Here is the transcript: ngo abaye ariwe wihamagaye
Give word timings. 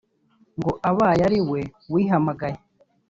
ngo 0.57 0.71
abaye 0.89 1.21
ariwe 1.27 1.59
wihamagaye 1.93 2.59